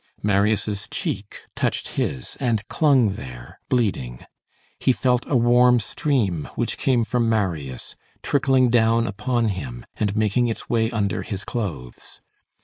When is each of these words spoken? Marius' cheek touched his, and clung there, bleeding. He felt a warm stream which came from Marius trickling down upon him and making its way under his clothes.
Marius' 0.23 0.87
cheek 0.89 1.43
touched 1.55 1.89
his, 1.89 2.35
and 2.39 2.67
clung 2.67 3.09
there, 3.11 3.59
bleeding. 3.69 4.25
He 4.79 4.93
felt 4.93 5.27
a 5.27 5.37
warm 5.37 5.79
stream 5.79 6.49
which 6.55 6.79
came 6.79 7.03
from 7.03 7.29
Marius 7.29 7.95
trickling 8.23 8.69
down 8.69 9.05
upon 9.05 9.49
him 9.49 9.85
and 9.97 10.15
making 10.15 10.47
its 10.47 10.67
way 10.67 10.89
under 10.89 11.21
his 11.21 11.43
clothes. 11.43 12.19